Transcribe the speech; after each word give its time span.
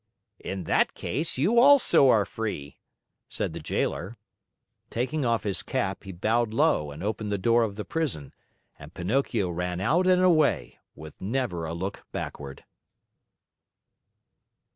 "In 0.39 0.63
that 0.63 0.95
case 0.95 1.37
you 1.37 1.59
also 1.59 2.09
are 2.09 2.25
free," 2.25 2.79
said 3.29 3.53
the 3.53 3.59
Jailer. 3.59 4.17
Taking 4.89 5.25
off 5.25 5.43
his 5.43 5.61
cap, 5.61 6.05
he 6.05 6.11
bowed 6.11 6.55
low 6.55 6.89
and 6.89 7.03
opened 7.03 7.31
the 7.31 7.37
door 7.37 7.61
of 7.61 7.75
the 7.75 7.85
prison, 7.85 8.33
and 8.79 8.95
Pinocchio 8.95 9.51
ran 9.51 9.79
out 9.79 10.07
and 10.07 10.23
away, 10.23 10.79
with 10.95 11.21
never 11.21 11.67
a 11.67 11.75
look 11.75 12.03
backward. 12.11 12.63